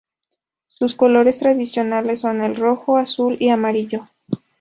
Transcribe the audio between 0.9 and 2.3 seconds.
colores tradicionales